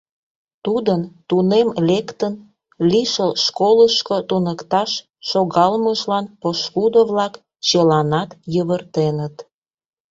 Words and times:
Тудын, 0.65 1.01
тунем 1.29 1.67
лектын, 1.89 2.33
лишыл 2.89 3.31
школышко 3.43 4.17
туныкташ 4.29 4.91
шогалмыжлан 5.29 6.25
пошкудо-влак 6.41 7.33
чыланат 7.67 8.29
йывыртеныт. 8.53 9.35